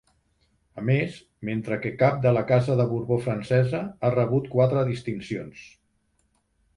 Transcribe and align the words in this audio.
A 0.81 0.83
més, 0.85 1.17
mentre 1.49 1.75
que 1.83 1.91
Cap 1.99 2.15
de 2.23 2.31
la 2.37 2.41
Casa 2.51 2.77
de 2.79 2.87
Borbó 2.93 3.17
francesa, 3.25 3.81
ha 4.01 4.11
rebut 4.15 4.49
quatre 4.55 4.87
distincions. 4.89 5.67